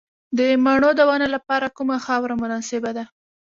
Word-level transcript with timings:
د 0.37 0.39
مڼو 0.63 0.89
د 0.95 1.01
ونو 1.09 1.27
لپاره 1.35 1.73
کومه 1.77 1.97
خاوره 2.05 2.35
مناسبه 2.43 2.89
ده؟ 2.97 3.05